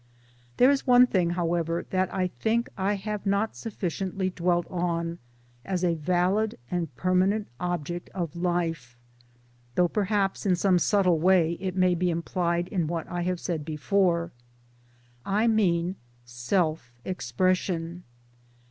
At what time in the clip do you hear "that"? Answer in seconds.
1.91-2.11